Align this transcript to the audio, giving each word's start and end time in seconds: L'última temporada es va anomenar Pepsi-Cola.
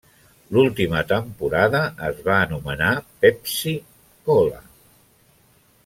L'última 0.55 1.01
temporada 1.11 1.81
es 2.09 2.23
va 2.29 2.37
anomenar 2.47 2.89
Pepsi-Cola. 3.27 4.65